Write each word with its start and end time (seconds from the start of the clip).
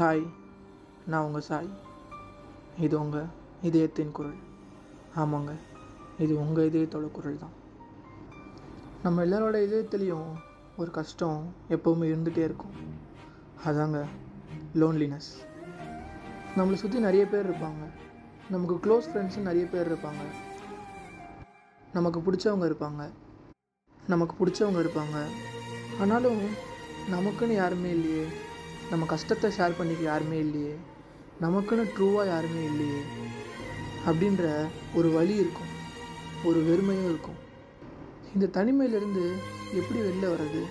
Hi 0.00 0.26
நான் 1.06 1.24
உங்கள் 1.24 1.40
சாய். 1.40 1.68
இது 2.78 3.00
உங்கள் 3.00 3.26
இதயத்தின் 3.62 4.12
குரல். 4.12 4.36
ஆமாங்க 5.16 5.52
இது 6.18 6.38
உங்கள் 6.40 6.70
இதயத்தோட 6.70 7.10
குரல் 7.10 7.38
தான் 7.38 7.50
நம்ம 9.02 9.24
எல்லாரோட 9.24 9.56
இதயத்துலேயும் 9.66 10.30
ஒரு 10.76 10.90
கஷ்டம் 10.90 11.54
எப்போவுமே 11.70 12.06
இருந்துகிட்டே 12.12 12.44
இருக்கும். 12.48 12.70
அதாங்க 13.66 14.04
லோன்லினஸ் 14.74 15.30
நம்மளை 16.56 16.74
சுற்றி 16.74 16.98
நிறைய 16.98 17.26
பேர் 17.26 17.50
இருப்பாங்க. 17.50 17.84
நமக்கு 18.50 18.76
க்ளோஸ் 18.76 19.08
ஃப்ரெண்ட்ஸும் 19.10 19.48
நிறைய 19.50 19.66
பேர் 19.66 19.92
இருப்பாங்க. 19.92 20.22
நமக்கு 21.92 22.20
பிடிச்சவங்க 22.20 22.68
இருப்பாங்க. 22.70 23.10
நமக்கு 24.06 24.46
பிடிச்சவங்க 24.46 24.84
இருப்பாங்க. 24.84 25.26
ஆனாலும் 26.00 26.40
நமக்குன்னு 27.10 27.54
யாருமே 27.54 27.90
இல்லையே. 27.90 28.26
நம்ம 28.90 29.06
கஷ்டத்தை 29.06 29.50
ஷேர் 29.50 29.78
பண்ணிக்க 29.78 30.02
யாருமே 30.02 30.38
இல்லையே. 30.38 30.76
நமக்குன்னு 31.40 31.90
ட்ரூவாக 31.98 32.26
யாருமே 32.26 32.64
இல்லையே. 32.64 33.00
அப்படின்ற 34.06 34.66
ஒரு 34.94 35.10
வழி 35.10 35.34
இருக்கும். 35.34 35.70
ஒரு 36.44 36.60
வெறுமையும் 36.60 37.04
இருக்கும். 37.04 37.38
இந்த 38.34 38.46
தனிமையிலேருந்து 38.60 39.32
எப்படி 39.74 40.00
வெளில 40.00 40.32
வர்றது? 40.32 40.62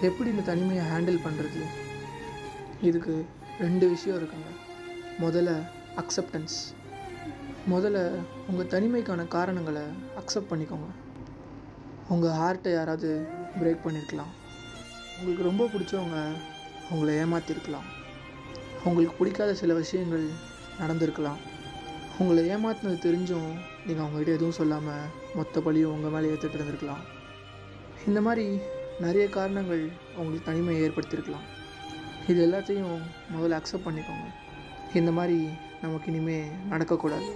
எப்படி 0.00 0.30
இந்த 0.30 0.42
தனிமையை 0.42 0.84
ஹேண்டில் 0.84 1.20
பண்ணுறது 1.24 1.62
இதுக்கு 2.82 3.24
ரெண்டு 3.60 3.88
விஷயம் 3.88 4.18
இருக்குங்க. 4.22 4.50
முதல்ல 5.20 5.62
அக்செப்டன்ஸ் 5.96 6.56
முதல்ல 7.70 8.12
உங்கள் 8.48 8.70
தனிமைக்கான 8.70 9.28
காரணங்களை 9.28 9.82
அக்செப்ட் 10.16 10.50
பண்ணிக்கோங்க. 10.50 10.90
உங்கள் 12.08 12.30
ஹார்ட்டை 12.30 12.72
யாராவது 12.72 13.26
பிரேக் 13.60 13.78
பண்ணியிருக்கலாம் 13.84 14.32
உங்களுக்கு 15.18 15.44
ரொம்ப 15.44 15.64
பிடிச்சவங்க 15.64 16.32
உங்களை 16.92 17.12
ஏமாற்றிருக்கலாம் 17.22 17.88
உங்களுக்கு 18.88 19.14
பிடிக்காத 19.18 19.50
சில 19.60 19.72
விஷயங்கள் 19.80 20.26
நடந்திருக்கலாம். 20.80 21.40
உங்களை 22.18 22.42
ஏமாற்றினது 22.54 22.98
தெரிஞ்சும் 23.06 23.50
நீங்கள் 23.86 24.04
அவங்ககிட்ட 24.04 24.32
எதுவும் 24.38 24.58
சொல்லாமல் 24.60 25.10
மொத்த 25.38 25.60
பழியும் 25.66 25.94
உங்கள் 25.94 26.14
மேலே 26.14 26.30
ஏற்றுட்டு 26.32 26.58
இருந்திருக்கலாம். 26.58 27.02
இந்த 28.08 28.20
மாதிரி 28.26 28.46
நிறைய 29.04 29.24
காரணங்கள் 29.36 29.84
உங்களுக்கு 30.16 30.46
தனிமையை 30.48 30.80
ஏற்படுத்தியிருக்கலாம். 30.86 31.46
இது 32.30 32.40
எல்லாத்தையும் 32.46 32.98
முதல்ல 33.34 33.58
அக்செப்ட் 33.58 33.86
பண்ணிக்கோங்க. 33.86 34.26
இந்த 35.00 35.10
மாதிரி 35.18 35.38
நமக்கு 35.82 36.08
இனிமேல் 36.12 36.52
நடக்கக்கூடாது. 36.72 37.30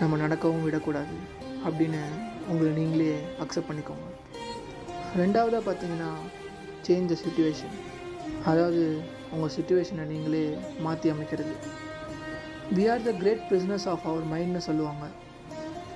நம்ம 0.00 0.16
நடக்கவும் 0.24 0.64
விடக்கூடாது 0.66 1.16
அப்படின்னு 1.66 2.02
உங்களை 2.50 2.70
நீங்களே 2.78 3.12
அக்செப்ட் 3.44 3.70
பண்ணிக்கோங்க. 3.70 4.06
ரெண்டாவதாக 5.20 5.62
பார்த்தீங்கன்னா 5.68 6.10
சேஞ்ச் 6.86 7.10
த 7.12 7.16
சுச்சுவேஷன் 7.24 7.76
அதாவது 8.44 9.02
உங்கள் 9.30 9.52
சுச்சுவேஷனை 9.56 10.04
நீங்களே 10.04 10.58
மாற்றி 10.80 11.10
அமைக்கிறது. 11.10 11.54
We 12.76 12.90
are 12.92 13.02
the 13.02 13.10
great 13.10 13.44
business 13.50 13.86
of 13.92 14.06
our 14.06 14.26
மைண்ட்னு 14.32 14.56
சொல்லுவாங்க. 14.56 15.06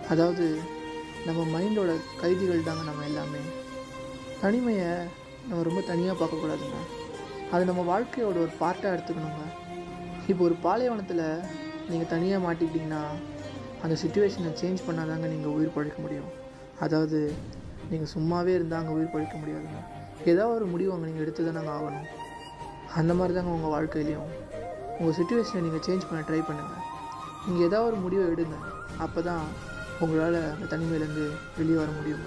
அதாவது 0.09 0.59
நம்ம 1.27 1.41
மைண்டோட 1.55 1.93
கைதிகள் 2.21 2.67
தாங்க 2.69 2.83
நம்ம 2.83 3.05
எல்லாமே. 3.05 3.41
தனிமையை 4.41 4.91
நம்ம 5.49 5.63
ரொம்ப 5.63 5.81
தனியாக 5.81 6.19
பார்க்கக்கூடாதுங்க. 6.21 6.81
அது 7.51 7.65
நம்ம 7.65 7.83
வாழ்க்கையோட 7.83 8.37
ஒரு 8.47 8.53
பார்ட்டாக 8.61 8.95
எடுத்துக்கணுங்க. 8.97 9.45
இப்போ 10.27 10.45
ஒரு 10.45 10.55
பாலைவனத்தில் 10.55 11.27
நீங்கள் 11.89 12.09
தனியாக 12.09 12.45
மாட்டிக்கிட்டிங்கன்னா 12.47 13.03
அந்த 13.83 13.95
சுச்சுவேஷனை 14.03 14.51
சேஞ்ச் 14.61 14.87
பண்ணாதாங்க 14.87 15.27
நீங்கள் 15.27 15.53
உயிர் 15.53 15.75
பழைக்க 15.75 16.01
முடியும். 16.03 16.31
அதாவது 16.81 17.33
நீங்கள் 17.91 18.13
சும்மாவே 18.17 18.55
இருந்தால் 18.55 18.81
அங்கே 18.81 18.93
உயிர் 18.93 19.11
பழைக்க 19.11 19.37
முடியாதுங்க. 19.39 19.81
ஏதாவது 20.25 20.55
ஒரு 20.55 20.67
முடிவு 20.67 20.93
அங்கே 20.93 21.07
நீங்கள் 21.07 21.25
எடுத்து 21.27 21.53
தானே 21.53 21.69
ஆகணும். 21.69 22.09
அந்த 23.01 23.13
மாதிரி 23.19 23.35
தாங்க 23.35 23.51
உங்கள் 23.57 23.75
வாழ்க்கையிலையும். 23.75 24.31
உங்கள் 24.99 25.17
சுச்சுவேஷனை 25.19 25.61
நீங்கள் 25.67 25.85
சேஞ்ச் 25.87 26.09
பண்ண 26.09 26.21
ட்ரை 26.29 26.41
பண்ணுங்கள் 26.49 26.83
நீங்கள் 27.47 27.67
ஏதாவது 27.69 27.89
ஒரு 27.91 27.97
முடிவை 28.05 28.25
எடுங்க. 28.35 28.57
அப்போ 29.05 29.21
தான் 29.29 29.45
உங்களால் 30.01 30.39
அந்த 30.53 30.67
தனிமையிலேருந்து 30.73 31.25
வெளியே 31.59 31.79
வர 31.83 31.91
முடியும் 31.99 32.25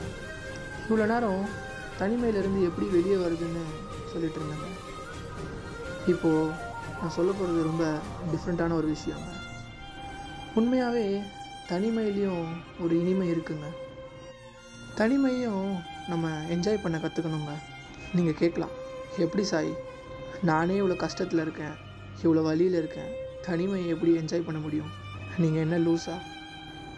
இவ்வளோ 0.88 1.06
நேரம் 1.14 1.44
தனிமையிலேருந்து 2.02 2.62
எப்படி 2.70 2.88
வெளியே 2.98 3.16
வருதுன்னு 3.16 3.64
சொல்லிட்டு 4.12 4.40
இருந்தேங்க. 4.40 4.70
இப்போது 6.14 6.52
நான் 7.00 7.16
சொல்ல 7.18 7.32
போகிறது 7.32 7.70
ரொம்ப 7.70 7.86
டிஃப்ரெண்ட்டான 8.34 8.76
ஒரு 8.82 8.88
விஷயங்க. 8.96 9.32
உண்மையாகவே 10.60 11.08
தனிமையிலையும் 11.72 12.46
ஒரு 12.84 12.94
இனிமை 13.02 13.28
இருக்குங்க. 13.32 13.68
தனிமையும் 15.00 15.66
நம்ம 16.12 16.28
என்ஜாய் 16.56 16.84
பண்ண 16.84 16.98
கற்றுக்கணுங்க 16.98 17.54
நீங்கள் 18.18 18.40
கேட்கலாம். 18.42 18.76
எப்படி 19.26 19.44
சாய்? 19.44 19.74
நானே 20.44 20.80
இவ்வளோ 20.80 21.06
கஷ்டத்தில் 21.06 21.42
இருக்கேன். 21.42 21.76
இவ்வளோ 22.24 22.44
வழியில் 22.44 22.74
இருக்கேன். 22.74 23.12
தனிமையை 23.42 23.90
எப்படி 23.90 24.12
என்ஜாய் 24.18 24.46
பண்ண 24.46 24.60
முடியும்? 24.60 24.92
நீங்கள் 25.38 25.62
என்ன 25.62 25.78
லூஸா 25.78 26.14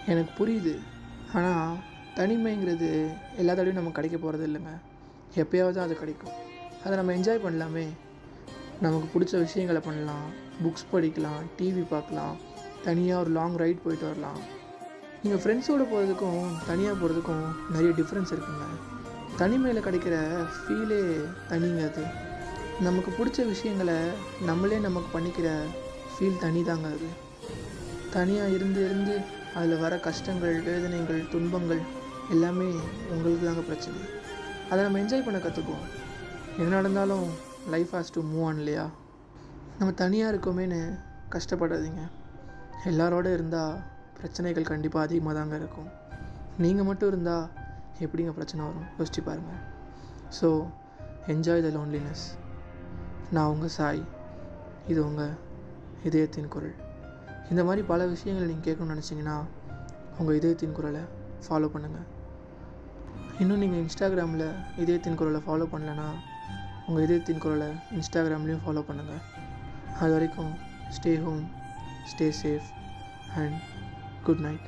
எனக்கு 0.05 0.31
புரியுது. 0.37 0.79
ஆனால் 1.33 1.75
தனிமைங்கிறது 2.15 3.07
எல்லா 3.35 3.53
தடவையும் 3.53 3.75
நம்ம 3.75 3.89
கிடைக்க 3.89 4.17
போகிறது 4.17 4.47
இல்லைங்க. 4.47 4.73
எப்போயாவது 5.35 5.77
அது 5.77 5.95
கிடைக்கும். 5.95 6.31
அதை 6.83 6.97
நம்ம 6.97 7.13
என்ஜாய் 7.13 7.45
பண்ணலாமே. 7.45 7.87
நமக்கு 8.81 9.19
பிடிச்ச 9.19 9.37
விஷயங்களை 9.37 9.81
பண்ணலாம். 9.81 10.45
புக்ஸ் 10.63 10.93
படிக்கலாம் 10.93 11.41
டிவி 11.57 11.85
பார்க்கலாம். 11.89 12.35
தனியாக 12.83 13.21
ஒரு 13.21 13.29
லாங் 13.29 13.55
ரைட் 13.55 13.83
போயிட்டு 13.83 14.07
வரலாம். 14.07 14.39
நீங்கள் 15.23 15.41
ஃப்ரெண்ட்ஸோடு 15.43 15.85
போகிறதுக்கும் 15.93 16.45
தனியாக 16.67 17.05
போகிறதுக்கும் 17.05 17.45
நிறைய 17.69 17.93
டிஃப்ரென்ஸ் 17.97 18.33
இருக்குங்க. 18.33 18.67
தனிமையில் 19.37 19.83
கிடைக்கிற 19.83 20.45
ஃபீலே 20.57 21.25
தனிங்க 21.49 21.91
அது. 21.91 22.26
நமக்கு 22.85 23.11
பிடிச்ச 23.17 23.45
விஷயங்களை 23.45 23.95
நம்மளே 24.47 24.77
நமக்கு 24.79 25.09
பண்ணிக்கிற 25.13 25.47
ஃபீல் 26.13 26.41
தனி 26.43 26.61
தாங்க 26.63 26.87
அது. 26.95 27.09
தனியாக 28.15 28.53
இருந்து 28.57 28.79
இருந்து 28.87 29.15
அதில் 29.57 29.81
வர 29.83 29.93
கஷ்டங்கள் 30.07 30.55
வேதனைகள் 30.67 31.21
துன்பங்கள் 31.33 31.81
எல்லாமே 32.33 32.67
உங்களுக்கு 33.13 33.47
தாங்க 33.47 33.63
பிரச்சனை. 33.69 33.99
அதை 34.69 34.79
நம்ம 34.83 35.01
என்ஜாய் 35.03 35.25
பண்ண 35.25 35.39
கற்றுக்குவோம் 35.45 35.85
என்ன 36.59 36.69
நடந்தாலும் 36.75 37.25
life 37.73 37.93
has 37.95 38.15
to 38.15 38.21
move 38.31 38.45
on 38.47 38.59
இல்லையா? 38.63 38.85
நம்ம 39.79 39.91
தனியாக 40.03 40.31
இருக்கோமேன்னு 40.33 40.81
கஷ்டப்படாதீங்க. 41.35 42.03
எல்லாரோட 42.91 43.27
இருந்தால் 43.33 43.77
பிரச்சனைகள் 44.17 44.71
கண்டிப்பாக 44.71 45.05
அதிகமாக 45.07 45.35
தாங்க 45.39 45.55
இருக்கும். 45.55 45.89
நீங்கள் 46.63 46.85
மட்டும் 46.85 47.09
இருந்தால் 47.13 47.47
எப்படிங்க 48.05 48.33
பிரச்சனை 48.39 48.61
வரும்? 48.67 48.89
யோசிச்சு 48.99 49.23
பாருங்கள் 49.29 49.63
ஸோ 50.39 50.49
என்ஜாய் 51.33 51.65
த 51.65 51.71
லோன்லினஸ் 51.77 52.25
நான் 53.31 53.51
உங்கள் 53.53 53.73
சாய். 53.77 54.01
இது 54.87 54.99
உங்கள் 55.05 55.33
இதயத்தின் 56.03 56.51
குரல். 56.53 56.75
இந்த 57.51 57.63
மாதிரி 57.63 57.81
பல 57.87 58.05
விஷயங்கள் 58.05 58.49
நீங்கள் 58.49 58.67
கேட்கணும்னு 58.67 58.95
நினச்சிங்கன்னா 58.95 59.35
உங்கள் 60.19 60.35
இதயத்தின் 60.35 60.77
குரலை 60.77 61.01
ஃபாலோ 61.45 61.67
பண்ணுங்கள் 61.73 62.07
இன்னும் 63.39 63.61
நீங்கள் 63.63 63.83
இன்ஸ்டாகிராமில் 63.83 64.47
இதயத்தின் 64.83 65.15
குரலை 65.15 65.41
ஃபாலோ 65.47 65.67
பண்ணலன்னா 65.73 66.07
உங்கள் 66.87 67.03
இதயத்தின் 67.03 67.43
குரலை 67.45 67.69
இன்ஸ்டாகிராம்லேயும் 67.97 68.63
ஃபாலோ 68.65 68.83
பண்ணுங்கள் 68.89 69.21
அது 69.99 70.11
வரைக்கும் 70.13 70.53
stay 70.97 71.13
home 71.25 71.43
stay 72.11 72.27
safe 72.41 72.69
and 73.35 73.57
good 74.25 74.39
night 74.39 74.67